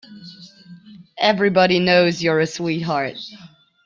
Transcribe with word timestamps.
Everybody 1.19 1.77
knows 1.77 2.23
you're 2.23 2.39
a 2.39 2.47
sweetheart. 2.47 3.19